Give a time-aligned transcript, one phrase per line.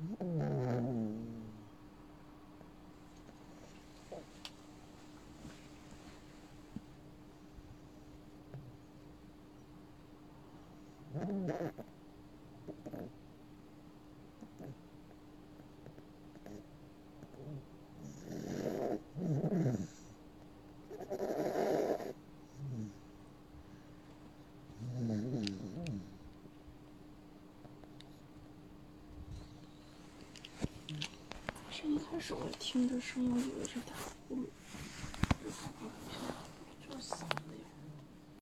[0.00, 1.58] Mm-hmm.
[31.80, 33.94] 这一开始我听着声音，我以为是他
[34.28, 34.40] 呼噜，